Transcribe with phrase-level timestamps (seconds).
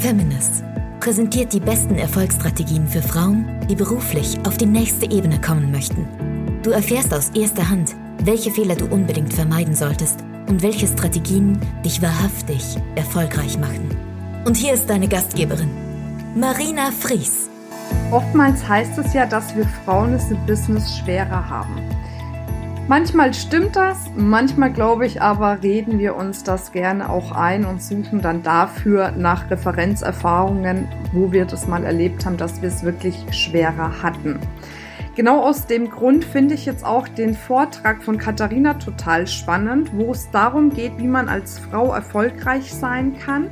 [0.00, 0.64] Feminist
[0.98, 6.08] präsentiert die besten Erfolgsstrategien für Frauen, die beruflich auf die nächste Ebene kommen möchten.
[6.62, 7.94] Du erfährst aus erster Hand,
[8.24, 13.90] welche Fehler du unbedingt vermeiden solltest und welche Strategien dich wahrhaftig erfolgreich machen.
[14.46, 15.70] Und hier ist deine Gastgeberin,
[16.34, 17.50] Marina Fries.
[18.10, 21.76] Oftmals heißt es ja, dass wir Frauen es im Business schwerer haben.
[22.88, 27.82] Manchmal stimmt das, manchmal glaube ich aber, reden wir uns das gerne auch ein und
[27.82, 33.16] suchen dann dafür nach Referenzerfahrungen, wo wir das mal erlebt haben, dass wir es wirklich
[33.30, 34.40] schwerer hatten.
[35.14, 40.12] Genau aus dem Grund finde ich jetzt auch den Vortrag von Katharina total spannend, wo
[40.12, 43.50] es darum geht, wie man als Frau erfolgreich sein kann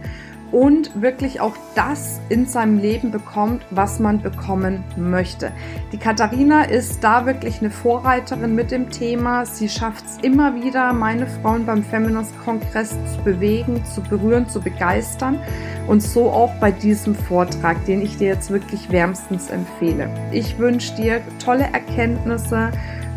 [0.52, 5.52] und wirklich auch das in seinem Leben bekommt, was man bekommen möchte.
[5.92, 9.44] Die Katharina ist da wirklich eine Vorreiterin mit dem Thema.
[9.44, 14.60] Sie schafft es immer wieder, meine Frauen beim Feminist Kongress zu bewegen, zu berühren, zu
[14.60, 15.38] begeistern
[15.86, 20.10] und so auch bei diesem Vortrag, den ich dir jetzt wirklich wärmstens empfehle.
[20.32, 22.70] Ich wünsche dir tolle Erkenntnisse,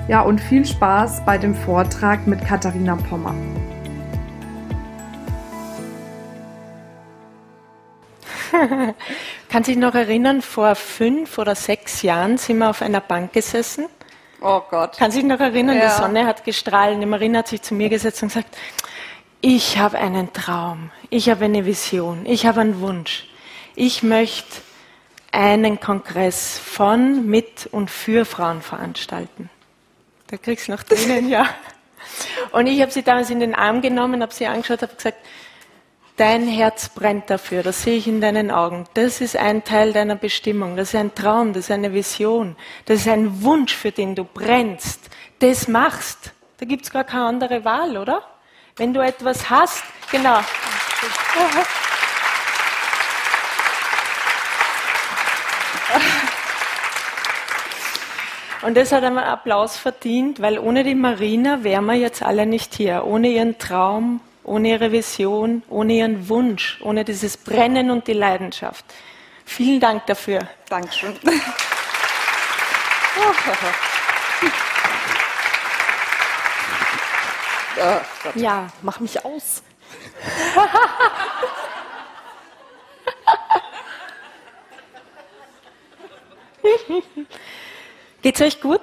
[0.07, 3.35] ja und viel Spaß bei dem Vortrag mit Katharina Pommer.
[9.49, 13.87] Kann sich noch erinnern, vor fünf oder sechs Jahren sind wir auf einer Bank gesessen.
[14.41, 14.97] Oh Gott.
[14.97, 15.87] Kann sich noch erinnern, ja.
[15.87, 16.99] die Sonne hat gestrahlt.
[16.99, 18.57] Die Marina hat sich zu mir gesetzt und gesagt,
[19.41, 23.27] ich habe einen Traum, ich habe eine Vision, ich habe einen Wunsch.
[23.75, 24.61] Ich möchte
[25.31, 29.49] einen Kongress von, mit und für Frauen veranstalten.
[30.27, 31.47] Da kriegst du noch drinnen, ja.
[32.51, 35.17] Und ich habe sie damals in den Arm genommen, habe sie angeschaut, habe gesagt,
[36.21, 38.85] Dein Herz brennt dafür, das sehe ich in deinen Augen.
[38.93, 42.55] Das ist ein Teil deiner Bestimmung, das ist ein Traum, das ist eine Vision,
[42.85, 45.09] das ist ein Wunsch, für den du brennst.
[45.39, 46.31] Das machst.
[46.59, 48.21] Da gibt es gar keine andere Wahl, oder?
[48.75, 50.37] Wenn du etwas hast, genau.
[58.61, 62.75] Und das hat einen Applaus verdient, weil ohne die Marina wären wir jetzt alle nicht
[62.75, 63.07] hier.
[63.07, 68.85] Ohne ihren Traum, ohne ihre Vision, ohne ihren Wunsch, ohne dieses Brennen und die Leidenschaft.
[69.45, 70.39] Vielen Dank dafür.
[70.69, 71.17] Dankeschön.
[73.17, 73.33] Oh
[78.35, 79.63] ja, mach mich aus.
[88.21, 88.81] Geht's euch gut?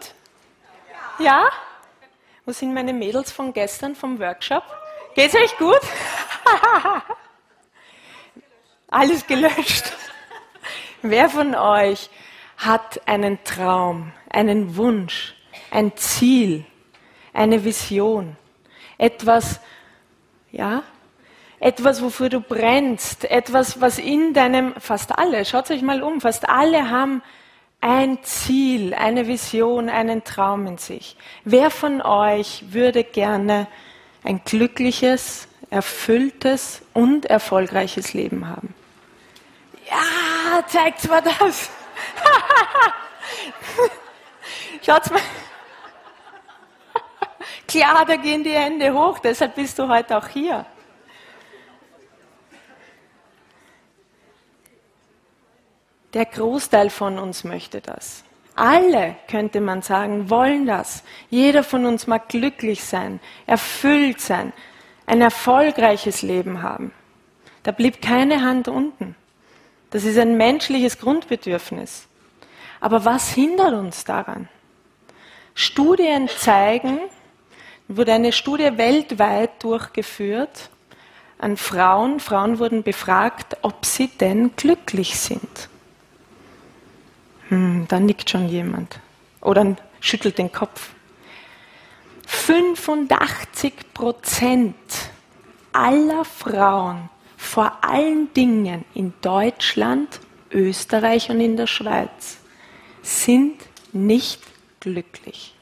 [1.18, 1.24] Ja?
[1.24, 1.50] ja?
[2.44, 4.64] Wo sind meine Mädels von gestern vom Workshop?
[5.18, 5.80] Geht's euch gut?
[8.88, 9.92] Alles gelöscht.
[11.02, 12.08] Wer von euch
[12.56, 15.34] hat einen Traum, einen Wunsch,
[15.72, 16.64] ein Ziel,
[17.32, 18.36] eine Vision?
[18.96, 19.58] Etwas,
[20.52, 20.84] ja?
[21.58, 26.48] Etwas, wofür du brennst, etwas, was in deinem, fast alle, schaut euch mal um, fast
[26.48, 27.24] alle haben
[27.80, 31.16] ein Ziel, eine Vision, einen Traum in sich.
[31.42, 33.66] Wer von euch würde gerne
[34.28, 38.74] ein glückliches, erfülltes und erfolgreiches Leben haben.
[39.88, 41.70] Ja, zeigt mal das.
[44.84, 45.22] Schaut's mal.
[47.66, 50.66] Klar, da gehen die Hände hoch, deshalb bist du heute auch hier.
[56.12, 58.24] Der Großteil von uns möchte das.
[58.58, 61.04] Alle, könnte man sagen, wollen das.
[61.30, 64.52] Jeder von uns mag glücklich sein, erfüllt sein,
[65.06, 66.90] ein erfolgreiches Leben haben.
[67.62, 69.14] Da blieb keine Hand unten.
[69.90, 72.08] Das ist ein menschliches Grundbedürfnis.
[72.80, 74.48] Aber was hindert uns daran?
[75.54, 76.98] Studien zeigen,
[77.86, 80.70] wurde eine Studie weltweit durchgeführt
[81.38, 82.18] an Frauen.
[82.18, 85.68] Frauen wurden befragt, ob sie denn glücklich sind.
[87.48, 89.00] Hm, da nickt schon jemand.
[89.40, 90.90] Oder schüttelt den Kopf.
[92.26, 94.74] 85 Prozent
[95.72, 102.38] aller Frauen, vor allen Dingen in Deutschland, Österreich und in der Schweiz,
[103.02, 103.56] sind
[103.92, 104.42] nicht
[104.80, 105.54] glücklich.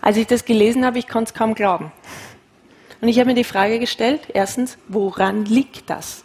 [0.00, 1.92] Als ich das gelesen habe, ich konnte es kaum glauben.
[3.00, 6.24] Und ich habe mir die Frage gestellt, erstens, woran liegt das?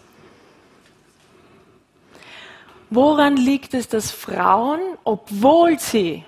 [2.89, 6.23] Woran liegt es, dass Frauen, obwohl sie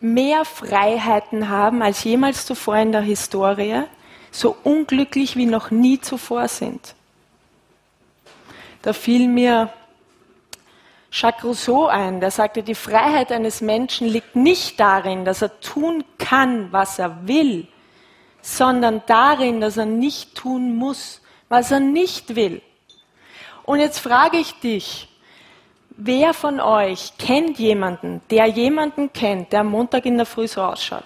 [0.00, 3.82] mehr Freiheiten haben als jemals zuvor in der Historie,
[4.30, 6.94] so unglücklich wie noch nie zuvor sind?
[8.82, 9.72] Da fiel mir
[11.10, 16.04] Jacques Rousseau ein, der sagte, die Freiheit eines Menschen liegt nicht darin, dass er tun
[16.18, 17.66] kann, was er will,
[18.42, 22.62] sondern darin, dass er nicht tun muss, was er nicht will.
[23.64, 25.08] Und jetzt frage ich dich,
[25.96, 30.62] wer von euch kennt jemanden, der jemanden kennt, der am Montag in der Früh so
[30.62, 31.04] ausschaut?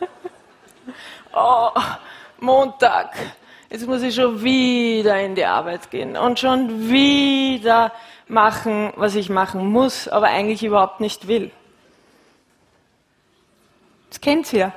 [1.34, 1.70] oh,
[2.38, 3.14] Montag,
[3.70, 7.92] jetzt muss ich schon wieder in die Arbeit gehen und schon wieder
[8.28, 11.50] machen, was ich machen muss, aber eigentlich überhaupt nicht will.
[14.08, 14.72] Das kennt ihr.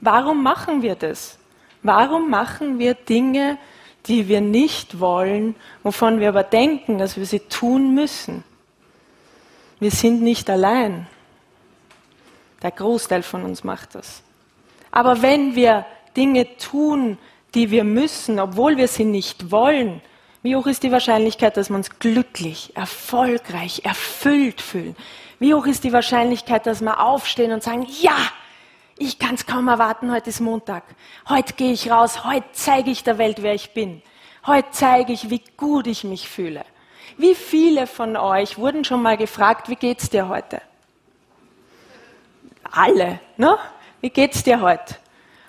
[0.00, 1.38] Warum machen wir das?
[1.82, 3.58] Warum machen wir Dinge,
[4.08, 8.42] die wir nicht wollen, wovon wir aber denken, dass wir sie tun müssen?
[9.78, 11.06] Wir sind nicht allein.
[12.62, 14.22] Der Großteil von uns macht das.
[14.90, 17.18] Aber wenn wir Dinge tun,
[17.54, 20.00] die wir müssen, obwohl wir sie nicht wollen,
[20.42, 24.96] wie hoch ist die Wahrscheinlichkeit, dass wir uns glücklich, erfolgreich, erfüllt fühlen?
[25.38, 28.16] Wie hoch ist die Wahrscheinlichkeit, dass wir aufstehen und sagen, ja,
[28.98, 30.82] ich kann es kaum erwarten, heute ist Montag.
[31.28, 34.02] Heute gehe ich raus, heute zeige ich der Welt, wer ich bin.
[34.46, 36.64] Heute zeige ich, wie gut ich mich fühle.
[37.16, 40.60] Wie viele von euch wurden schon mal gefragt, wie geht's dir heute?
[42.70, 43.56] Alle, ne?
[44.00, 44.96] Wie geht's dir heute?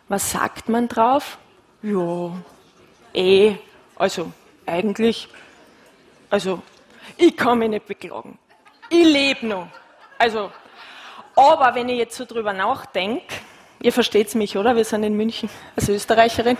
[0.08, 1.38] Was sagt man drauf?
[1.82, 2.32] Ja,
[3.14, 3.56] eh,
[3.96, 4.32] also
[4.66, 5.28] eigentlich,
[6.30, 6.62] also
[7.18, 8.38] ich kann mich nicht beklagen.
[8.90, 9.68] Ich lebe noch.
[10.18, 10.52] Also,
[11.40, 13.36] aber wenn ich jetzt so drüber nachdenke,
[13.82, 14.76] ihr versteht mich, oder?
[14.76, 16.58] Wir sind in München, als Österreicherin.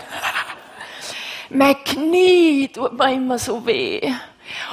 [1.50, 4.12] mein Knie tut mir immer so weh.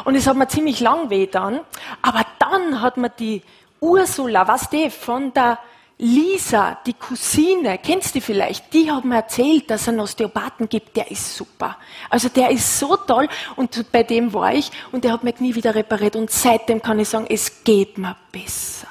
[0.06, 1.60] Und es hat mir ziemlich lang weh dann.
[2.02, 3.44] Aber dann hat mir die
[3.80, 5.60] Ursula, was die von der
[6.00, 8.72] Lisa, die Cousine, kennst du vielleicht?
[8.72, 11.78] Die hat mir erzählt, dass es einen Osteopathen gibt, der ist super.
[12.10, 15.56] Also der ist so toll und bei dem war ich und der hat mir nie
[15.56, 18.88] wieder repariert und seitdem kann ich sagen, es geht mir besser.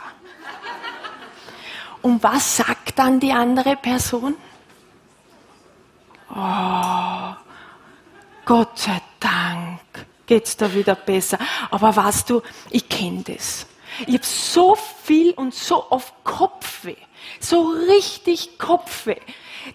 [2.07, 4.37] Und was sagt dann die andere Person?
[6.31, 7.35] Oh,
[8.45, 9.81] Gott sei Dank
[10.25, 11.37] geht's da wieder besser.
[11.69, 13.67] Aber weißt du, ich kenne das.
[14.07, 16.95] Ich habe so viel und so oft Kopfweh.
[17.41, 19.19] So richtig Kopfweh.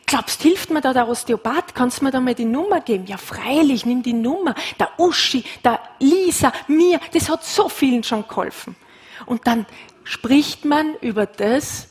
[0.06, 1.76] Glaubst, hilft mir da der Osteopath?
[1.76, 3.08] Kannst du mir da mal die Nummer geben?
[3.08, 4.56] Ja, freilich, nimm die Nummer.
[4.80, 8.78] Der Uschi, der Lisa, mir, das hat so vielen schon geholfen.
[9.26, 9.66] Und dann
[10.06, 11.91] spricht man über das,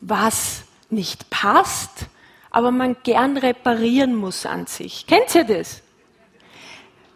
[0.00, 2.06] was nicht passt,
[2.50, 5.06] aber man gern reparieren muss an sich.
[5.06, 5.82] Kennt ihr das?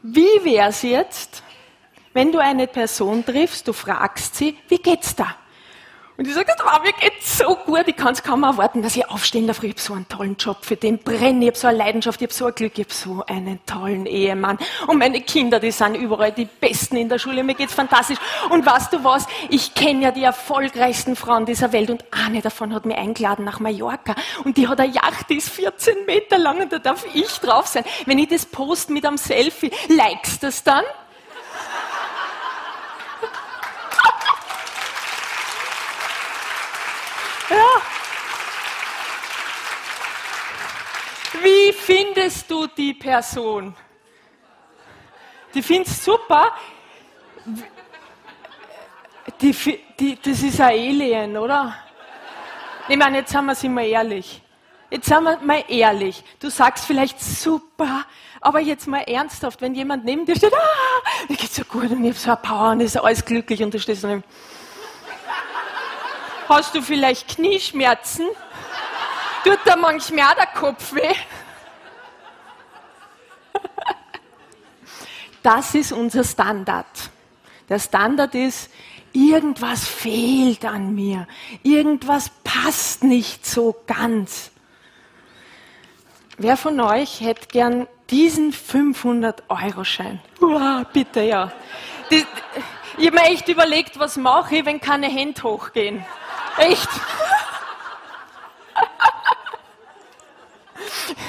[0.02, 1.42] Wie wäre es jetzt,
[2.12, 5.34] wenn du eine Person triffst, du fragst sie, wie geht's da?
[6.16, 9.08] Und die sagt, oh, mir geht's so gut, ich kann es kaum erwarten, dass ich
[9.08, 9.64] aufstehen darf.
[9.64, 12.26] Ich habe so einen tollen Job, für den brenne ich, habe so eine Leidenschaft, ich
[12.26, 14.58] habe so ein Glück, ich habe so einen tollen Ehemann.
[14.86, 18.18] Und meine Kinder, die sind überall die Besten in der Schule, mir geht's fantastisch.
[18.50, 22.72] Und weißt du was, ich kenne ja die erfolgreichsten Frauen dieser Welt und eine davon
[22.72, 24.14] hat mich eingeladen nach Mallorca.
[24.44, 27.66] Und die hat eine Yacht, die ist 14 Meter lang und da darf ich drauf
[27.66, 27.84] sein.
[28.06, 30.84] Wenn ich das post mit einem Selfie, likest das dann?
[41.44, 43.76] Wie findest du die Person?
[45.52, 46.52] Die findest super.
[49.38, 49.52] Die,
[50.00, 51.76] die, das ist ein Alien, oder?
[52.88, 54.40] Ich meine, jetzt sind wir, sind wir ehrlich.
[54.88, 56.24] Jetzt sind wir mal ehrlich.
[56.40, 58.06] Du sagst vielleicht super,
[58.40, 62.04] aber jetzt mal ernsthaft, wenn jemand neben dir steht, ah, mir geht's so gut und
[62.04, 64.24] ich habe so eine Power und ist alles glücklich und du stehst daneben.
[66.48, 68.28] Hast du vielleicht Knieschmerzen?
[69.44, 71.14] Tut da manchmal auch der Kopf weh?
[75.44, 76.86] Das ist unser Standard.
[77.68, 78.70] Der Standard ist,
[79.12, 81.28] irgendwas fehlt an mir,
[81.62, 84.50] irgendwas passt nicht so ganz.
[86.38, 90.18] Wer von euch hätte gern diesen 500-Euro-Schein?
[90.40, 91.52] Uah, bitte, ja.
[92.10, 92.24] Die,
[92.96, 96.02] ich habe mir echt überlegt, was mache ich, wenn keine Hände hochgehen.
[96.56, 96.88] Echt?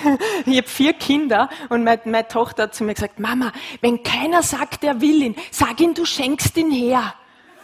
[0.46, 4.44] Ich habe vier Kinder und meine, meine, Tochter hat zu mir gesagt, Mama, wenn keiner
[4.44, 7.14] sagt, er will ihn, sag ihm, du schenkst ihn her.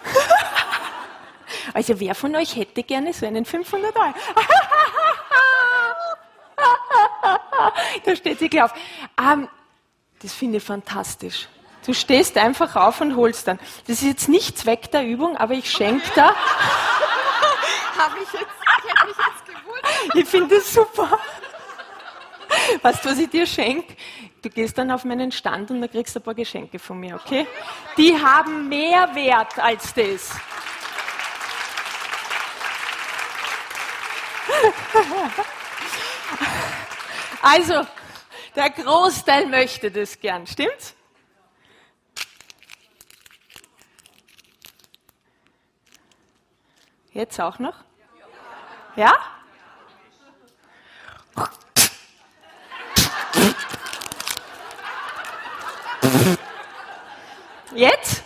[1.74, 4.14] Also wer von euch hätte gerne so einen 500 Euro?
[8.06, 8.74] da steht sie gleich auf.
[9.20, 9.50] Um,
[10.22, 11.50] das finde ich fantastisch.
[11.86, 13.60] Du stehst einfach auf und holst dann.
[13.88, 16.34] Das ist jetzt nicht Zweck der Übung, aber ich schenke da.
[17.98, 18.46] Habe ich jetzt,
[18.78, 20.16] ich mich jetzt gewundert.
[20.16, 21.20] Ich finde das super.
[22.82, 23.96] Weißt du, was ich dir schenke?
[24.42, 27.16] Du gehst dann auf meinen Stand und dann kriegst du ein paar Geschenke von mir,
[27.16, 27.48] okay?
[27.98, 30.32] Die haben mehr Wert als das.
[37.44, 37.88] Also,
[38.56, 40.94] der Großteil möchte das gern, stimmt's?
[47.14, 47.84] Jetzt auch noch?
[48.96, 49.41] Ja?
[57.82, 58.22] Jetzt?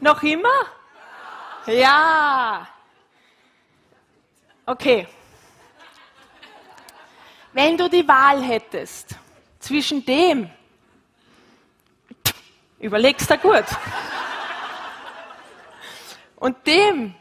[0.00, 0.66] Noch immer?
[1.64, 2.68] Ja.
[4.66, 5.08] Okay.
[7.54, 9.16] Wenn du die Wahl hättest
[9.60, 10.50] zwischen dem,
[12.80, 13.64] überlegst du gut,
[16.36, 17.14] und dem,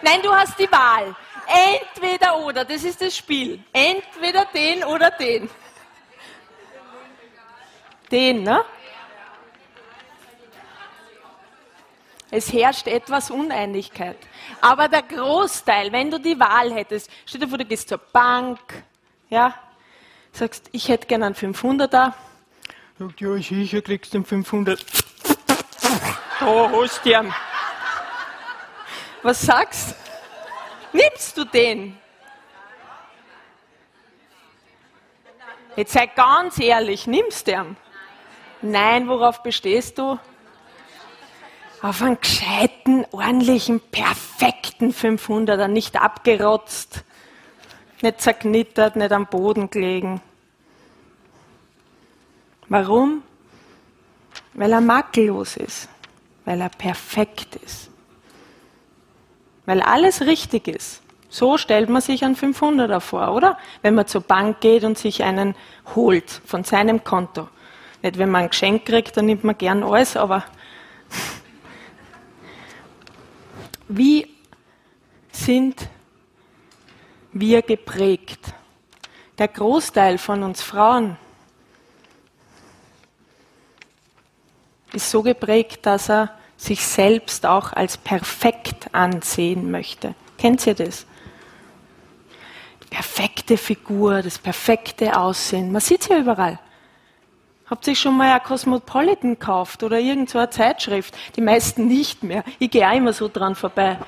[0.00, 1.14] nein, du hast die Wahl.
[1.46, 3.62] Entweder oder, das ist das Spiel.
[3.72, 5.48] Entweder den oder den.
[8.10, 8.64] Den, ne?
[12.30, 14.18] Es herrscht etwas Uneinigkeit.
[14.60, 18.58] Aber der Großteil, wenn du die Wahl hättest, stell dir vor, du gehst zur Bank,
[19.30, 19.54] ja,
[20.32, 22.12] sagst, ich hätte gerne einen 500er.
[22.98, 24.84] Sagt, ja, sicher kriegst du einen 500.
[26.40, 27.32] Oh, hast du
[29.22, 29.94] Was sagst?
[30.96, 31.96] Nimmst du den?
[35.76, 37.76] Jetzt sei ganz ehrlich, nimmst du den?
[38.62, 40.18] Nein, worauf bestehst du?
[41.82, 47.04] auf einen gescheiten, ordentlichen, perfekten 500er, nicht abgerotzt,
[48.02, 50.20] nicht zerknittert, nicht am Boden gelegen.
[52.68, 53.22] Warum?
[54.54, 55.88] Weil er makellos ist,
[56.44, 57.90] weil er perfekt ist,
[59.66, 61.02] weil alles richtig ist.
[61.28, 63.58] So stellt man sich einen 500er vor, oder?
[63.82, 65.54] Wenn man zur Bank geht und sich einen
[65.94, 67.48] holt von seinem Konto.
[68.02, 70.44] Nicht, wenn man ein Geschenk kriegt, dann nimmt man gern alles, aber
[73.88, 74.28] Wie
[75.30, 75.88] sind
[77.32, 78.52] wir geprägt?
[79.38, 81.16] Der Großteil von uns Frauen
[84.92, 88.65] ist so geprägt, dass er sich selbst auch als perfekt
[88.96, 90.14] ansehen möchte.
[90.38, 91.06] Kennt ihr das?
[92.82, 95.72] Die perfekte Figur, das perfekte Aussehen.
[95.72, 96.58] Man sieht es ja überall.
[97.68, 101.16] Habt ihr schon mal ein Cosmopolitan gekauft oder irgendeine Zeitschrift?
[101.34, 102.44] Die meisten nicht mehr.
[102.60, 103.98] Ich gehe auch immer so dran vorbei.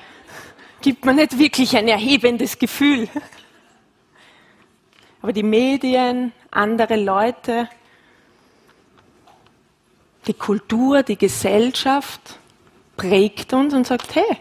[0.81, 3.09] Gibt mir nicht wirklich ein erhebendes Gefühl.
[5.21, 7.67] Aber die Medien, andere Leute,
[10.27, 12.21] die Kultur, die Gesellschaft
[12.95, 14.37] prägt uns und sagt, hey,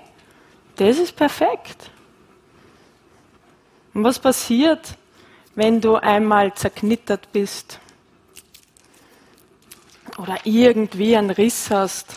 [0.78, 1.90] das ist perfekt.
[3.94, 4.96] Und was passiert,
[5.54, 7.80] wenn du einmal zerknittert bist?
[10.18, 12.16] oder irgendwie einen Riss hast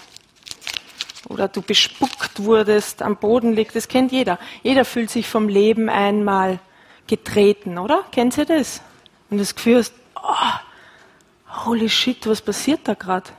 [1.29, 4.39] oder du bespuckt wurdest, am Boden liegt, das kennt jeder.
[4.63, 6.59] Jeder fühlt sich vom Leben einmal
[7.07, 8.03] getreten, oder?
[8.11, 8.81] Kennt ihr das?
[9.29, 13.29] Und das Gefühl ist, oh, holy shit, was passiert da gerade?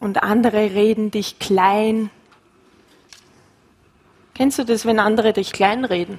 [0.00, 2.10] Und andere reden dich klein.
[4.34, 6.18] Kennst du das, wenn andere dich klein reden?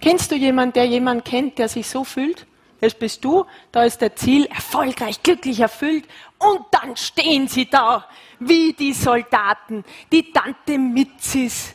[0.00, 2.46] Kennst du jemanden, der jemanden kennt, der sich so fühlt?
[2.80, 6.04] Das bist du, da ist der Ziel erfolgreich, glücklich erfüllt
[6.38, 8.06] und dann stehen sie da
[8.38, 9.82] wie die Soldaten,
[10.12, 11.74] die Tante Mitzis,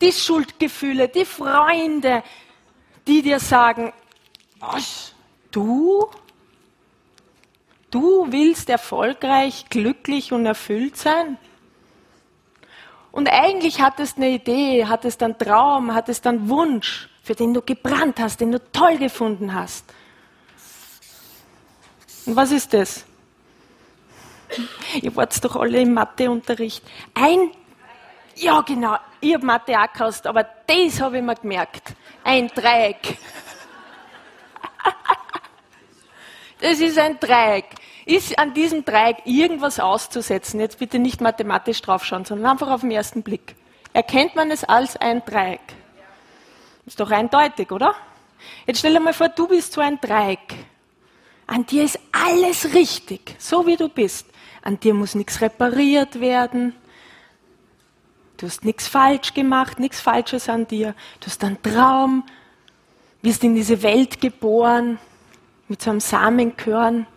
[0.00, 2.22] die Schuldgefühle, die Freunde,
[3.06, 3.92] die dir sagen,
[4.58, 5.12] was,
[5.50, 6.08] du?
[7.96, 11.38] Du willst erfolgreich, glücklich und erfüllt sein?
[13.10, 18.20] Und eigentlich hattest eine Idee, hattest einen Traum, hattest einen Wunsch für den du gebrannt
[18.20, 19.86] hast, den du toll gefunden hast.
[22.26, 23.06] Und was ist das?
[25.00, 26.84] Ihr wart doch alle im Matheunterricht.
[27.14, 27.50] Ein,
[28.34, 31.94] ja genau, ich habe Mathe auch gehasst, aber das habe ich mir gemerkt.
[32.22, 33.16] Ein Dreieck.
[36.58, 37.75] Das ist ein Dreieck.
[38.06, 40.60] Ist an diesem Dreieck irgendwas auszusetzen?
[40.60, 43.56] Jetzt bitte nicht mathematisch draufschauen, sondern einfach auf den ersten Blick.
[43.92, 45.60] Erkennt man es als ein Dreieck?
[46.86, 47.96] Ist doch eindeutig, oder?
[48.64, 50.54] Jetzt stell dir mal vor, du bist so ein Dreieck.
[51.48, 54.28] An dir ist alles richtig, so wie du bist.
[54.62, 56.76] An dir muss nichts repariert werden.
[58.36, 60.94] Du hast nichts falsch gemacht, nichts Falsches an dir.
[61.18, 62.24] Du hast einen Traum,
[63.22, 65.00] wirst in diese Welt geboren,
[65.66, 67.08] mit so einem Samenkörn.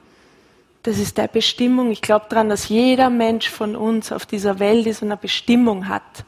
[0.84, 1.92] Das ist deine Bestimmung.
[1.92, 5.88] Ich glaube daran, dass jeder Mensch von uns auf dieser Welt ist und eine Bestimmung
[5.88, 6.26] hat.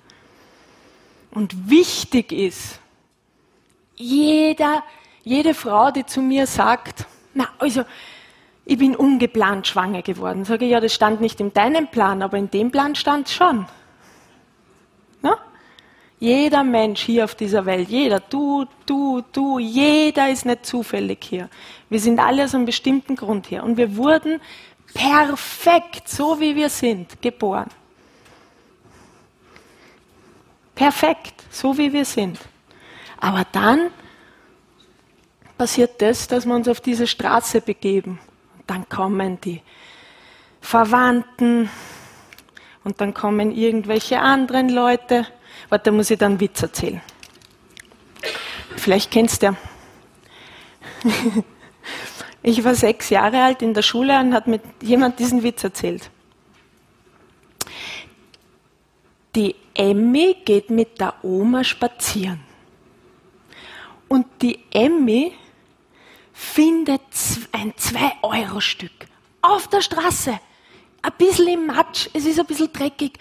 [1.31, 2.79] Und wichtig ist,
[3.95, 4.83] jeder,
[5.23, 7.83] jede Frau, die zu mir sagt, na, also,
[8.65, 10.45] ich bin ungeplant schwanger geworden.
[10.45, 13.33] Sage ich, ja, das stand nicht in deinem Plan, aber in dem Plan stand es
[13.33, 13.65] schon.
[15.21, 15.37] Na?
[16.21, 21.49] Jeder Mensch hier auf dieser Welt, jeder, du, du, du, jeder ist nicht zufällig hier.
[21.89, 23.63] Wir sind alle aus einem bestimmten Grund hier.
[23.63, 24.39] Und wir wurden
[24.93, 27.71] perfekt, so wie wir sind, geboren.
[30.75, 32.37] Perfekt, so wie wir sind.
[33.19, 33.89] Aber dann
[35.57, 38.19] passiert das, dass wir uns auf diese Straße begeben.
[38.67, 39.63] Dann kommen die
[40.61, 41.67] Verwandten
[42.83, 45.25] und dann kommen irgendwelche anderen Leute.
[45.69, 47.01] Warte, da muss ich dann einen Witz erzählen.
[48.75, 49.55] Vielleicht kennst du ja.
[52.43, 56.09] Ich war sechs Jahre alt in der Schule und hat mit jemand diesen Witz erzählt.
[59.35, 62.39] Die Emmy geht mit der Oma spazieren.
[64.07, 65.33] Und die Emmy
[66.33, 67.01] findet
[67.51, 68.91] ein 2-Euro-Stück
[69.41, 70.39] auf der Straße.
[71.03, 73.19] Ein bisschen im Matsch, es ist ein bisschen dreckig,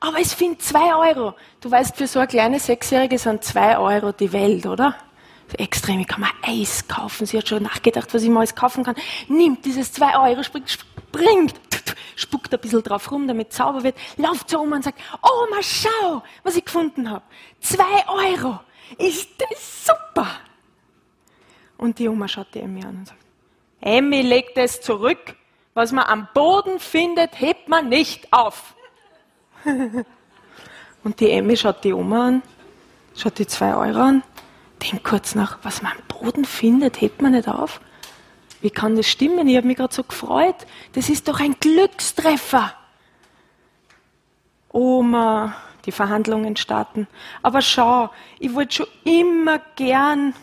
[0.00, 1.34] aber es findet 2 Euro.
[1.60, 4.96] Du weißt, für so eine kleine Sechsjährige sind 2 Euro die Welt, oder?
[5.58, 7.26] Extrem, ich kann mir Eis kaufen.
[7.26, 8.94] Sie hat schon nachgedacht, was ich mal alles kaufen kann.
[9.28, 11.54] Nimmt dieses 2 Euro, springt, springt,
[12.16, 15.60] spuckt ein bisschen drauf rum, damit es sauber wird, lauft zur Oma und sagt, Oma,
[15.60, 17.24] schau, was ich gefunden habe.
[17.60, 18.60] 2 Euro.
[18.98, 20.28] Ist das super?
[21.76, 23.20] Und die Oma schaut die Emmy an und sagt,
[23.80, 25.36] Emmy, leg das zurück.
[25.74, 28.74] Was man am Boden findet, hebt man nicht auf.
[31.04, 32.42] und die Emmy schaut die Oma an,
[33.16, 34.22] schaut die zwei Euro an,
[34.82, 37.80] denkt kurz nach, was man am Boden findet, hebt man nicht auf.
[38.60, 39.48] Wie kann das stimmen?
[39.48, 40.66] Ich habe mich gerade so gefreut.
[40.92, 42.74] Das ist doch ein Glückstreffer.
[44.70, 45.54] Oma,
[45.86, 47.06] die Verhandlungen starten.
[47.42, 50.34] Aber schau, ich wollte schon immer gern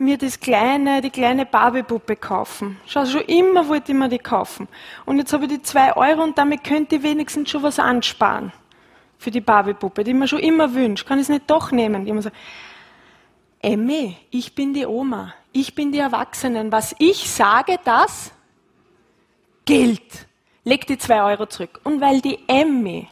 [0.00, 2.78] mir das kleine, die kleine Barbiepuppe kaufen.
[2.86, 4.68] Schau, schon immer wollte ich mir die kaufen.
[5.04, 8.52] Und jetzt habe ich die zwei Euro und damit könnte ich wenigstens schon was ansparen.
[9.18, 11.04] Für die Barbiepuppe, die ich mir schon immer wünsche.
[11.04, 12.06] Kann ich es nicht doch nehmen?
[12.06, 12.30] Immer so,
[13.60, 15.34] Emmy, ich bin die Oma.
[15.52, 16.70] Ich bin die Erwachsenen.
[16.70, 18.32] Was ich sage, das
[19.64, 20.26] gilt.
[20.62, 21.80] Leg die zwei Euro zurück.
[21.82, 23.08] Und weil die Emmy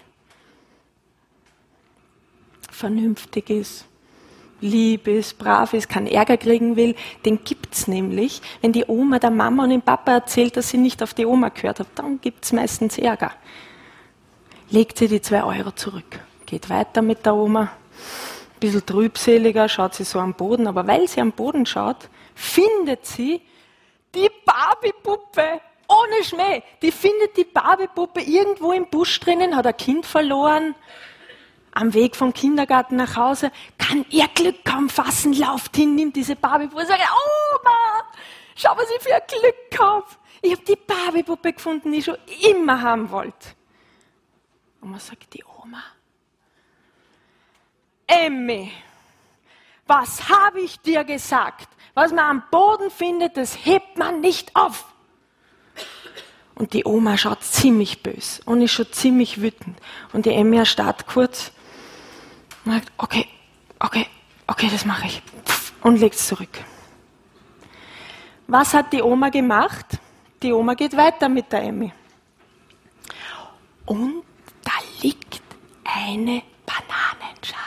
[2.70, 3.85] vernünftig ist,
[4.60, 8.40] lieb ist, brav ist, keinen Ärger kriegen will, den gibt's nämlich.
[8.60, 11.50] Wenn die Oma der Mama und dem Papa erzählt, dass sie nicht auf die Oma
[11.50, 13.32] gehört hat, dann gibt's meistens Ärger.
[14.70, 19.94] Legt sie die zwei Euro zurück, geht weiter mit der Oma, ein bisschen trübseliger, schaut
[19.94, 23.42] sie so am Boden, aber weil sie am Boden schaut, findet sie
[24.14, 26.62] die Barbie-Puppe ohne Schmäh.
[26.82, 30.74] Die findet die Barbie-Puppe irgendwo im Busch drinnen, hat ein Kind verloren,
[31.76, 36.34] am Weg vom Kindergarten nach Hause, kann ihr Glück kaum fassen, lauft hin, nimmt diese
[36.34, 38.02] Barbiepuppe und sagt, Oma,
[38.54, 40.06] schau, was ich für ein Glück habe.
[40.40, 42.16] Ich habe die Barbiepuppe gefunden, die ich schon
[42.50, 43.48] immer haben wollte.
[44.82, 45.82] Oma sagt, die Oma,
[48.06, 48.72] Emmy,
[49.86, 51.68] was habe ich dir gesagt?
[51.92, 54.86] Was man am Boden findet, das hebt man nicht auf.
[56.54, 59.78] Und die Oma schaut ziemlich bös und ist schon ziemlich wütend.
[60.14, 61.52] Und die Emmy erstarrt kurz
[62.66, 63.26] und sagt, okay,
[63.78, 64.06] okay,
[64.46, 65.22] okay, das mache ich.
[65.82, 66.64] Und legt es zurück.
[68.48, 69.86] Was hat die Oma gemacht?
[70.42, 71.92] Die Oma geht weiter mit der Emmy.
[73.86, 74.22] Und
[74.64, 75.40] da liegt
[75.84, 77.62] eine Bananenschale.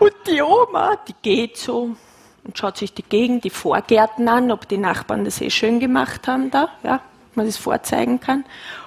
[0.00, 1.96] Und die Oma, die geht so
[2.42, 6.26] und schaut sich die Gegend, die Vorgärten an, ob die Nachbarn das eh schön gemacht
[6.26, 7.00] haben da, ja,
[7.34, 8.44] man das vorzeigen kann.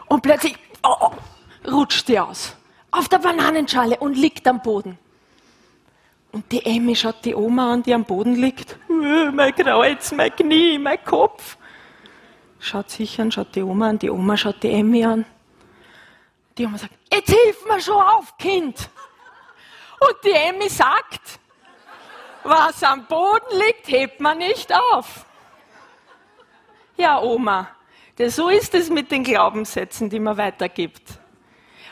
[0.08, 2.57] Und plötzlich oh, oh, rutscht die aus
[2.98, 4.98] auf der Bananenschale und liegt am Boden.
[6.32, 8.78] Und die Emmy schaut die Oma an, die am Boden liegt.
[8.90, 11.58] Äh, mein Kreuz, mein Knie, mein Kopf.
[12.60, 15.26] Schaut sich an, schaut die Oma an, die Oma schaut die Emmy an.
[16.58, 18.90] Die Oma sagt, jetzt hilf mir schon auf, Kind.
[20.00, 21.40] Und die Emmy sagt,
[22.44, 25.26] was am Boden liegt, hebt man nicht auf.
[26.98, 27.70] Ja, Oma,
[28.28, 31.20] so ist es mit den Glaubenssätzen, die man weitergibt.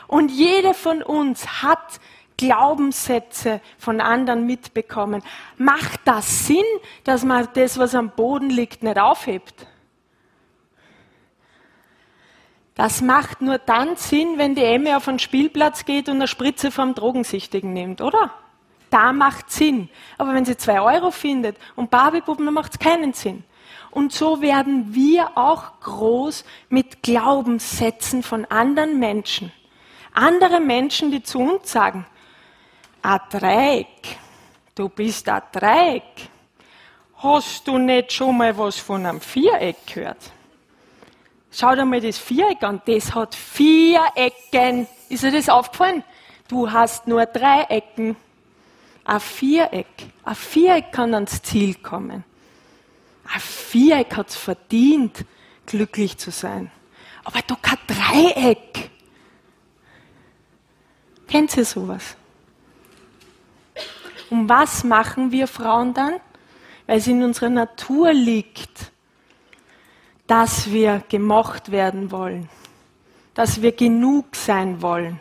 [0.06, 2.00] Und jeder von uns hat
[2.36, 5.22] Glaubenssätze von anderen mitbekommen.
[5.56, 6.64] Macht das Sinn,
[7.04, 9.66] dass man das, was am Boden liegt, nicht aufhebt?
[12.74, 16.70] Das macht nur dann Sinn, wenn die Emme auf einen Spielplatz geht und eine Spritze
[16.70, 18.32] vom Drogensüchtigen nimmt, oder?
[18.90, 19.88] Da macht Sinn.
[20.18, 23.44] Aber wenn sie zwei Euro findet und Barbiepuppen, dann macht es keinen Sinn.
[23.90, 29.52] Und so werden wir auch groß mit Glaubenssätzen von anderen Menschen
[30.16, 32.06] andere Menschen, die zu uns sagen,
[33.02, 34.18] ein Dreieck,
[34.74, 36.28] du bist ein Dreieck.
[37.18, 40.32] Hast du nicht schon mal was von einem Viereck gehört?
[41.50, 44.86] Schau dir mal das Viereck an, das hat vier Ecken.
[45.08, 46.02] Ist dir das aufgefallen?
[46.48, 48.16] Du hast nur drei Ecken.
[49.04, 49.86] Ein Viereck,
[50.24, 52.24] ein Viereck kann ans Ziel kommen.
[53.32, 55.24] Ein Viereck hat es verdient,
[55.64, 56.70] glücklich zu sein.
[57.24, 58.90] Aber doch kein Dreieck.
[61.28, 62.16] Kennt ihr sowas?
[64.30, 66.14] Und was machen wir Frauen dann?
[66.86, 68.92] Weil es in unserer Natur liegt,
[70.26, 72.48] dass wir gemocht werden wollen,
[73.34, 75.20] dass wir genug sein wollen.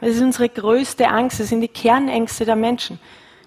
[0.00, 2.98] Das ist unsere größte Angst, das sind die Kernängste der Menschen,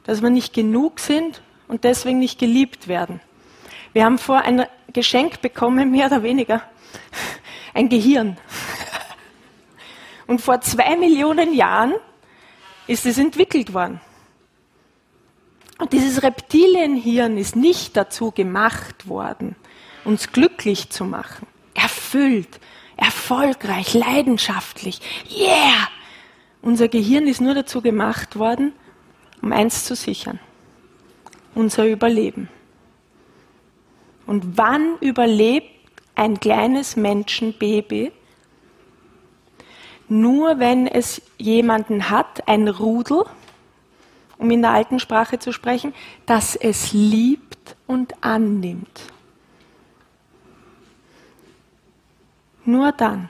[0.04, 3.22] dass wir nicht genug sind und deswegen nicht geliebt werden.
[3.94, 6.62] Wir haben vor ein Geschenk bekommen, mehr oder weniger,
[7.74, 8.38] ein Gehirn.
[10.30, 11.96] Und vor zwei Millionen Jahren
[12.86, 14.00] ist es entwickelt worden.
[15.80, 19.56] Und dieses Reptilienhirn ist nicht dazu gemacht worden,
[20.06, 22.60] uns glücklich zu machen, erfüllt,
[22.96, 25.02] erfolgreich, leidenschaftlich.
[25.36, 25.88] Yeah!
[26.62, 28.74] Unser Gehirn ist nur dazu gemacht worden,
[29.42, 30.40] um eins zu sichern.
[31.56, 32.50] Unser Überleben.
[34.28, 35.72] Und wann überlebt
[36.14, 38.12] ein kleines Menschenbaby?
[40.10, 43.24] Nur wenn es jemanden hat, ein Rudel,
[44.40, 45.94] um in der alten Sprache zu sprechen,
[46.26, 49.02] das es liebt und annimmt.
[52.66, 53.30] Nur dann.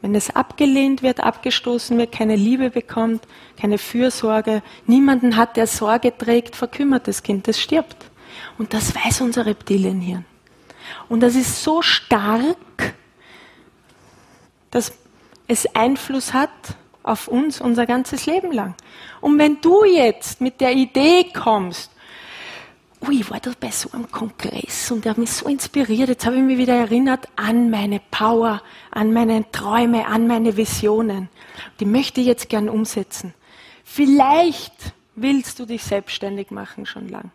[0.00, 3.22] Wenn es abgelehnt wird, abgestoßen wird, keine Liebe bekommt,
[3.56, 8.10] keine Fürsorge, niemanden hat, der Sorge trägt, verkümmert das Kind, das stirbt.
[8.58, 10.24] Und das weiß unser Reptilienhirn.
[11.08, 12.56] Und das ist so stark,
[14.70, 14.92] dass
[15.52, 16.50] es Einfluss hat
[17.02, 18.74] auf uns unser ganzes Leben lang.
[19.20, 21.90] Und wenn du jetzt mit der Idee kommst,
[23.02, 26.24] ui, ich war da bei so einem Kongress und der hat mich so inspiriert, jetzt
[26.24, 31.28] habe ich mich wieder erinnert an meine Power, an meine Träume, an meine Visionen.
[31.80, 33.34] Die möchte ich jetzt gern umsetzen.
[33.84, 37.30] Vielleicht willst du dich selbstständig machen schon lang.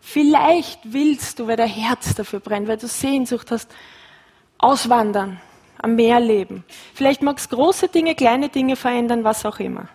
[0.00, 3.70] Vielleicht willst du, weil der Herz dafür brennt, weil du Sehnsucht hast,
[4.58, 5.40] auswandern,
[5.82, 6.64] am Meer leben.
[6.94, 9.88] Vielleicht magst du große Dinge, kleine Dinge verändern, was auch immer.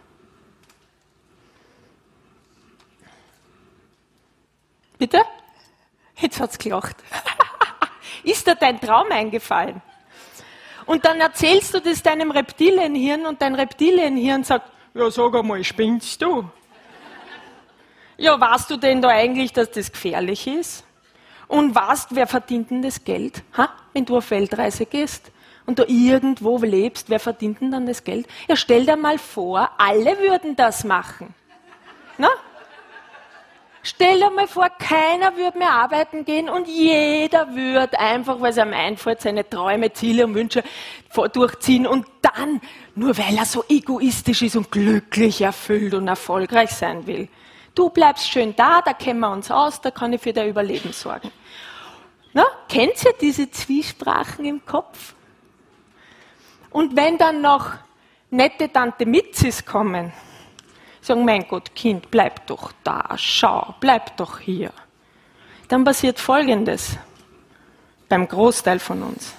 [4.98, 5.22] Bitte?
[6.18, 6.96] Jetzt hat's gelacht.
[8.24, 9.82] Ist dir dein Traum eingefallen?
[10.86, 16.22] Und dann erzählst du das deinem Reptilienhirn und dein Reptilienhirn sagt, ja, sag einmal, spinnst
[16.22, 16.50] du?
[18.18, 20.86] Ja, weißt du denn da eigentlich, dass das gefährlich ist?
[21.48, 23.70] Und weißt, wer verdient denn das Geld, ha?
[23.94, 25.32] wenn du auf Weltreise gehst?
[25.66, 28.28] Und du irgendwo lebst, wer verdient denn dann das Geld?
[28.48, 31.34] Ja, stell dir mal vor, alle würden das machen.
[32.18, 32.30] Na?
[33.88, 38.58] Stell dir mal vor, keiner würde mehr arbeiten gehen und jeder würde einfach, weil es
[38.58, 40.64] ihm einfällt, seine Träume, Ziele und Wünsche
[41.34, 42.62] durchziehen und dann,
[42.96, 47.28] nur weil er so egoistisch ist und glücklich erfüllt und erfolgreich sein will.
[47.76, 50.92] Du bleibst schön da, da kennen wir uns aus, da kann ich für dein Überleben
[50.92, 51.30] sorgen.
[52.34, 55.14] Na, kennt ihr diese Zwiesprachen im Kopf?
[56.76, 57.72] Und wenn dann noch
[58.32, 60.12] nette Tante Mitzis kommen,
[61.00, 64.74] sagen, mein Gott, Kind, bleib doch da, schau, bleib doch hier.
[65.70, 66.98] Dann passiert Folgendes
[68.10, 69.34] beim Großteil von uns.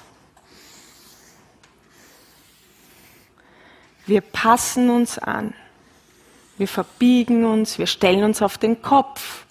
[4.07, 5.53] Wir passen uns an,
[6.57, 9.45] wir verbiegen uns, wir stellen uns auf den Kopf.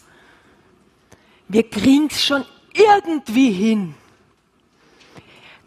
[1.48, 3.94] Wir kriegen es schon irgendwie hin.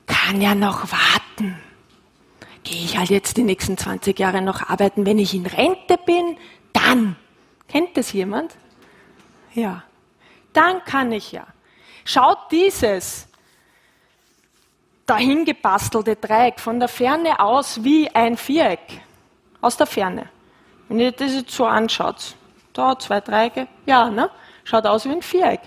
[0.05, 1.63] Kann ja noch warten
[2.69, 5.07] gehe ich halt jetzt die nächsten 20 Jahre noch arbeiten.
[5.07, 6.37] Wenn ich in Rente bin,
[6.73, 7.17] dann.
[7.67, 8.55] Kennt das jemand?
[9.55, 9.85] Ja.
[10.53, 11.47] Dann kann ich ja.
[12.05, 13.29] Schaut dieses
[15.07, 19.01] dahingebastelte Dreieck von der Ferne aus wie ein Viereck.
[19.63, 20.29] Aus der Ferne.
[20.89, 22.35] Wenn ihr das jetzt so anschaut,
[22.75, 24.31] da zwei Dreiecke, ja, ne?
[24.65, 25.61] Schaut aus wie ein Viereck.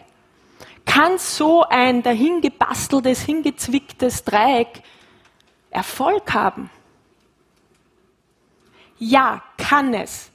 [0.85, 4.83] Kann so ein dahingebasteltes, hingezwicktes Dreieck
[5.71, 6.69] Erfolg haben?
[9.03, 10.29] Ja, kann es.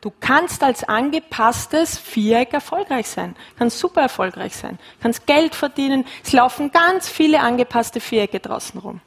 [0.00, 6.04] Du kannst als angepasstes Viereck erfolgreich sein, kannst super erfolgreich sein, kannst Geld verdienen.
[6.24, 9.00] Es laufen ganz viele angepasste Vierecke draußen rum.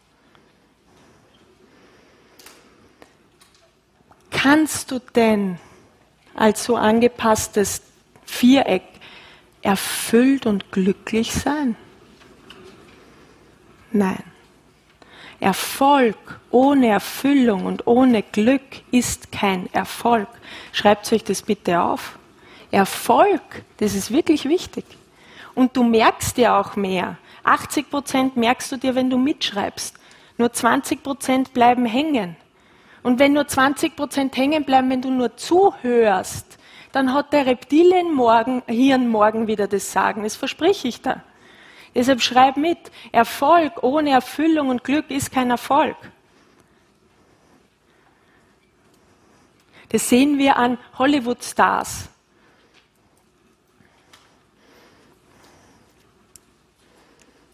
[4.29, 5.59] Kannst du denn
[6.33, 7.81] als so angepasstes
[8.23, 8.83] Viereck
[9.61, 11.75] erfüllt und glücklich sein?
[13.91, 14.30] Nein.
[15.41, 20.27] Erfolg ohne Erfüllung und ohne Glück ist kein Erfolg.
[20.71, 22.19] Schreibt euch das bitte auf.
[22.69, 23.41] Erfolg,
[23.77, 24.85] das ist wirklich wichtig.
[25.55, 27.17] Und du merkst dir auch mehr.
[27.43, 29.95] 80 Prozent merkst du dir, wenn du mitschreibst.
[30.37, 32.35] Nur 20 Prozent bleiben hängen.
[33.01, 36.59] Und wenn nur 20 Prozent hängen bleiben, wenn du nur zuhörst,
[36.91, 40.21] dann hat der Reptilienhirn morgen wieder das Sagen.
[40.21, 41.23] Das verspreche ich dir.
[41.93, 42.77] Deshalb schreib mit.
[43.11, 45.97] Erfolg ohne Erfüllung und Glück ist kein Erfolg.
[49.89, 52.07] Das sehen wir an Hollywood-Stars.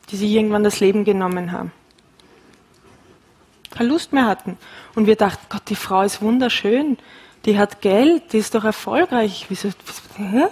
[0.10, 1.72] die sich irgendwann das Leben genommen haben.
[3.72, 4.58] Keine Lust mehr hatten.
[4.96, 6.98] Und wir dachten, Gott, die Frau ist wunderschön,
[7.46, 9.46] die hat Geld, die ist doch erfolgreich.
[9.50, 9.70] Wieso,
[10.16, 10.48] hä?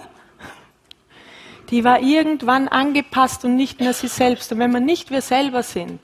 [1.70, 4.52] Die war irgendwann angepasst und nicht mehr sie selbst.
[4.52, 6.00] Und wenn wir nicht wir selber sind,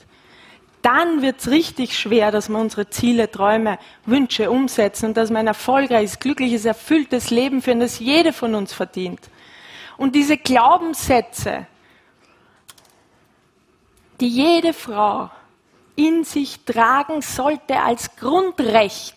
[0.83, 5.39] dann wird es richtig schwer, dass wir unsere Ziele, Träume, Wünsche umsetzen und dass wir
[5.39, 9.21] ein erfolgreiches, glückliches, erfülltes Leben führen, das jede von uns verdient.
[9.97, 11.67] Und diese Glaubenssätze,
[14.21, 15.31] die jede Frau
[15.95, 19.17] in sich tragen sollte als Grundrecht.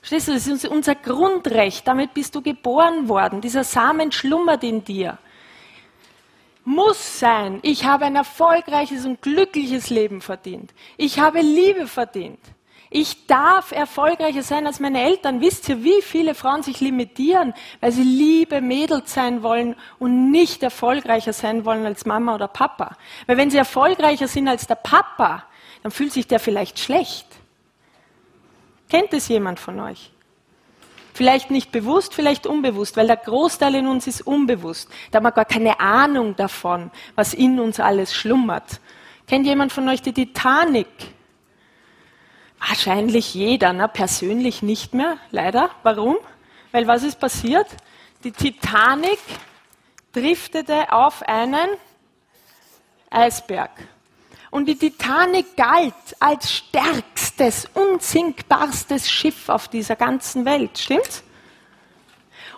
[0.00, 1.88] Verstehst du, das ist unser Grundrecht.
[1.88, 3.40] Damit bist du geboren worden.
[3.40, 5.18] Dieser Samen schlummert in dir.
[6.64, 7.58] Muss sein.
[7.62, 10.72] Ich habe ein erfolgreiches und glückliches Leben verdient.
[10.96, 12.40] Ich habe Liebe verdient.
[12.96, 15.40] Ich darf erfolgreicher sein als meine Eltern.
[15.40, 20.62] Wisst ihr, wie viele Frauen sich limitieren, weil sie liebe Mädels sein wollen und nicht
[20.62, 22.96] erfolgreicher sein wollen als Mama oder Papa?
[23.26, 25.44] Weil wenn sie erfolgreicher sind als der Papa,
[25.82, 27.26] dann fühlt sich der vielleicht schlecht.
[28.88, 30.13] Kennt es jemand von euch?
[31.14, 34.90] Vielleicht nicht bewusst, vielleicht unbewusst, weil der Großteil in uns ist unbewusst.
[35.12, 38.80] Da haben wir gar keine Ahnung davon, was in uns alles schlummert.
[39.28, 40.88] Kennt jemand von euch die Titanic?
[42.58, 43.86] Wahrscheinlich jeder, ne?
[43.88, 45.70] persönlich nicht mehr, leider.
[45.84, 46.16] Warum?
[46.72, 47.68] Weil was ist passiert?
[48.24, 49.20] Die Titanic
[50.12, 51.68] driftete auf einen
[53.08, 53.70] Eisberg.
[54.54, 61.24] Und die Titanic galt als stärkstes, unsinkbarstes Schiff auf dieser ganzen Welt, stimmt's?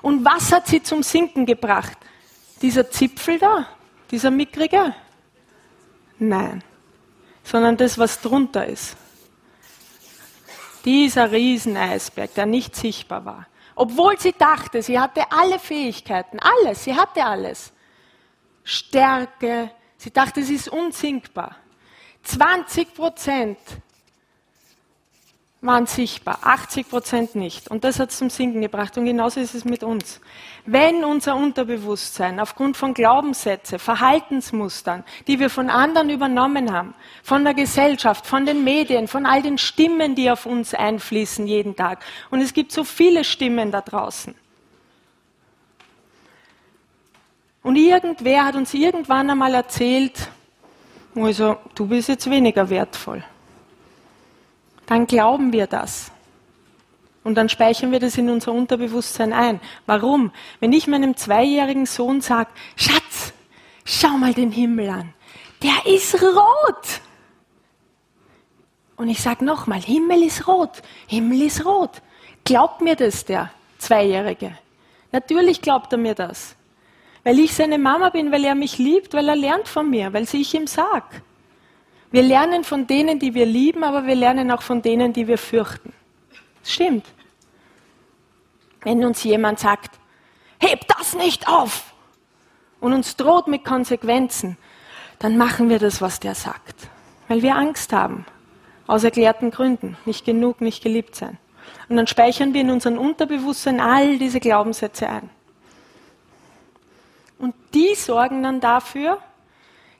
[0.02, 1.96] Und was hat sie zum Sinken gebracht?
[2.61, 3.66] Dieser Zipfel da,
[4.11, 4.94] dieser mickrige?
[6.18, 6.62] Nein,
[7.42, 8.94] sondern das, was drunter ist.
[10.85, 13.46] Dieser Rieseneisberg, der nicht sichtbar war.
[13.74, 17.72] Obwohl sie dachte, sie hatte alle Fähigkeiten, alles, sie hatte alles.
[18.64, 21.56] Stärke, sie dachte, sie ist unsinkbar.
[22.27, 23.59] 20 Prozent
[25.61, 27.69] waren sichtbar, 80 Prozent nicht.
[27.69, 28.97] Und das hat es zum Sinken gebracht.
[28.99, 30.21] Und genauso ist es mit uns.
[30.65, 37.55] Wenn unser Unterbewusstsein aufgrund von Glaubenssätzen, Verhaltensmustern, die wir von anderen übernommen haben, von der
[37.55, 42.05] Gesellschaft, von den Medien, von all den Stimmen, die auf uns einfließen jeden Tag.
[42.31, 44.35] Und es gibt so viele Stimmen da draußen.
[47.62, 50.31] Und irgendwer hat uns irgendwann einmal erzählt,
[51.24, 53.24] also du bist jetzt weniger wertvoll
[54.87, 56.12] dann glauben wir das.
[57.24, 59.61] Und dann speichern wir das in unser Unterbewusstsein ein.
[59.85, 60.31] Warum?
[60.61, 63.33] Wenn ich meinem zweijährigen Sohn sage, Schatz,
[63.85, 65.12] schau mal den Himmel an,
[65.62, 67.00] der ist rot.
[68.96, 72.00] Und ich sage nochmal, Himmel ist rot, Himmel ist rot.
[72.44, 74.57] Glaubt mir das der Zweijährige?
[75.11, 76.55] Natürlich glaubt er mir das.
[77.27, 80.29] Weil ich seine Mama bin, weil er mich liebt, weil er lernt von mir, weil
[80.33, 81.23] ich ihm sag.
[82.12, 85.37] Wir lernen von denen, die wir lieben, aber wir lernen auch von denen, die wir
[85.37, 85.93] fürchten.
[86.62, 87.05] Das stimmt.
[88.83, 89.99] Wenn uns jemand sagt,
[90.61, 91.93] heb das nicht auf
[92.79, 94.57] und uns droht mit Konsequenzen,
[95.19, 96.89] dann machen wir das, was der sagt,
[97.27, 98.25] weil wir Angst haben,
[98.87, 101.39] aus erklärten Gründen, nicht genug, nicht geliebt sein.
[101.89, 105.29] Und dann speichern wir in unserem Unterbewusstsein all diese Glaubenssätze ein.
[107.38, 109.20] Und die sorgen dann dafür,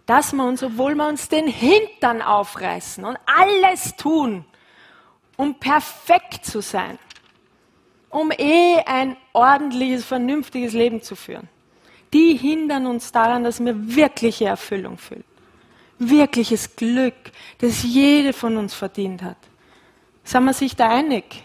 [0.07, 4.44] dass wir uns, obwohl wir uns den Hintern aufreißen und alles tun,
[5.37, 6.99] um perfekt zu sein,
[8.09, 11.49] um eh ein ordentliches, vernünftiges Leben zu führen,
[12.12, 15.25] die hindern uns daran, dass wir wirkliche Erfüllung fühlen.
[15.99, 17.14] Wirkliches Glück,
[17.59, 19.37] das jede von uns verdient hat.
[20.25, 21.42] Sind wir sich da einig?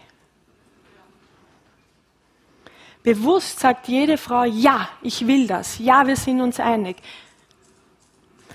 [3.04, 5.80] Bewusst sagt jede Frau, ja, ich will das.
[5.80, 6.98] Ja, wir sind uns einig.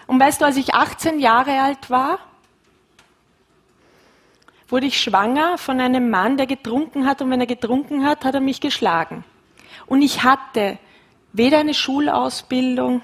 [0.06, 2.18] Und weißt du, als ich 18 Jahre alt war,
[4.68, 8.35] wurde ich schwanger von einem Mann, der getrunken hat und wenn er getrunken hat, hat
[8.35, 9.24] er mich geschlagen.
[9.87, 10.78] Und ich hatte
[11.32, 13.02] weder eine Schulausbildung,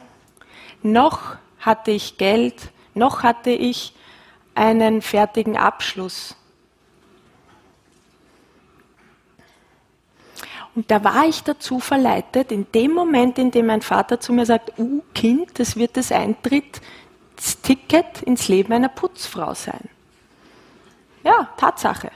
[0.83, 3.95] noch hatte ich Geld, noch hatte ich
[4.55, 6.37] einen fertigen Abschluss.
[10.75, 14.47] Und da war ich dazu verleitet, in dem Moment, in dem mein Vater zu mir
[14.47, 19.91] sagt, uh, Kind, das wird das Eintrittsticket ins Leben einer Putzfrau sein.
[21.25, 22.11] Ja, Tatsache.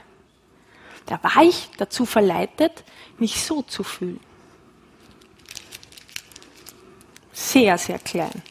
[1.05, 2.83] Da war ich dazu verleitet,
[3.17, 4.19] mich so zu fühlen.
[7.31, 8.41] Sehr, sehr klein.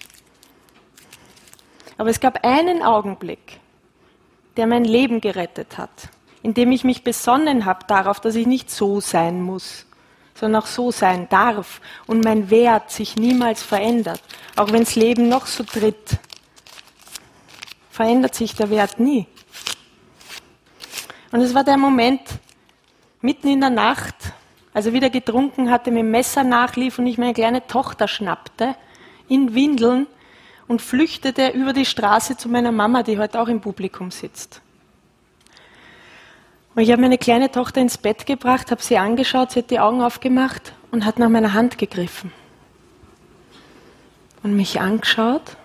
[1.99, 3.59] Aber es gab einen Augenblick,
[4.57, 6.09] der mein Leben gerettet hat,
[6.43, 9.86] in dem ich mich besonnen habe darauf, dass ich nicht so sein muss,
[10.37, 14.23] sondern auch so sein darf und mein Wert sich niemals verändert.
[14.55, 16.19] Auch wenn das Leben noch so tritt,
[17.91, 19.27] verändert sich der Wert nie.
[21.33, 22.21] Und es war der Moment,
[23.21, 24.15] mitten in der Nacht,
[24.73, 28.77] als er wieder getrunken hatte, mit dem Messer nachlief und ich meine kleine Tochter schnappte,
[29.29, 30.07] in Windeln
[30.69, 34.61] und flüchtete über die Straße zu meiner Mama, die heute auch im Publikum sitzt.
[36.77, 39.81] Und ich habe meine kleine Tochter ins Bett gebracht, habe sie angeschaut, sie hat die
[39.81, 42.33] Augen aufgemacht und hat nach meiner Hand gegriffen.
[44.43, 45.57] Und mich angeschaut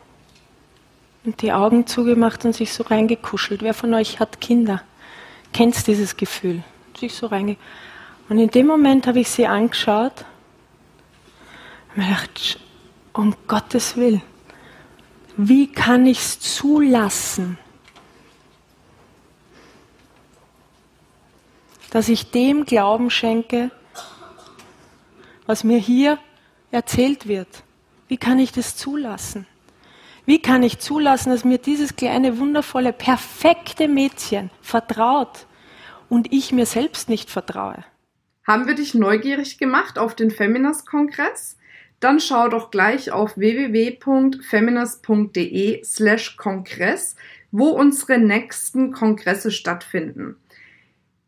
[1.25, 3.61] und die Augen zugemacht und sich so reingekuschelt.
[3.61, 4.81] Wer von euch hat Kinder?
[5.51, 6.63] Kennt dieses Gefühl?
[6.97, 7.57] Sich so reinge
[8.31, 10.23] und in dem Moment habe ich sie angeschaut
[11.89, 12.59] und mir gedacht,
[13.11, 14.21] um Gottes Willen,
[15.35, 17.57] wie kann ich es zulassen,
[21.91, 23.69] dass ich dem Glauben schenke,
[25.45, 26.17] was mir hier
[26.71, 27.61] erzählt wird.
[28.07, 29.45] Wie kann ich das zulassen?
[30.25, 35.45] Wie kann ich zulassen, dass mir dieses kleine, wundervolle, perfekte Mädchen vertraut
[36.09, 37.85] und ich mir selbst nicht vertraue?
[38.47, 41.57] Haben wir dich neugierig gemacht auf den Feminist-Kongress?
[41.99, 47.15] Dann schau doch gleich auf www.feminist.de slash Kongress,
[47.51, 50.37] wo unsere nächsten Kongresse stattfinden.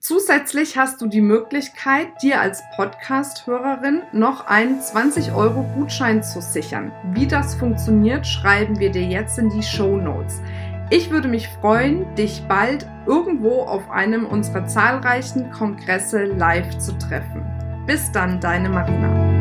[0.05, 6.91] Zusätzlich hast du die Möglichkeit, dir als Podcast-Hörerin noch einen 20-Euro-Gutschein zu sichern.
[7.13, 10.41] Wie das funktioniert, schreiben wir dir jetzt in die Show Notes.
[10.89, 17.45] Ich würde mich freuen, dich bald irgendwo auf einem unserer zahlreichen Kongresse live zu treffen.
[17.87, 19.32] Bis dann, deine Marina.